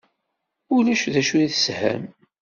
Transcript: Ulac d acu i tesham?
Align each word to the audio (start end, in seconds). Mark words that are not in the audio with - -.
Ulac 0.75 1.03
d 1.13 1.15
acu 1.21 1.35
i 1.45 1.47
tesham? 1.53 2.03